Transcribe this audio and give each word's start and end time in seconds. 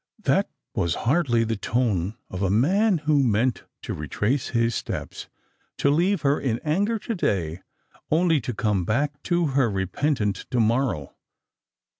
That 0.23 0.49
was 0.73 0.95
hardly 1.05 1.43
the 1.43 1.55
tone 1.55 2.17
of 2.27 2.41
a 2.41 2.49
man 2.49 2.97
who 3.05 3.21
meant 3.23 3.65
to 3.83 3.93
retrace 3.93 4.55
Lis 4.55 4.75
steps— 4.75 5.29
to 5.77 5.91
leave 5.91 6.23
her 6.23 6.39
in 6.41 6.59
anger 6.63 6.97
to 6.97 7.13
day, 7.13 7.61
only 8.09 8.41
to 8.41 8.53
come 8.55 8.83
back 8.83 9.21
to 9.29 9.49
her 9.53 9.69
repentant 9.69 10.47
to 10.49 10.59
morrow. 10.59 11.13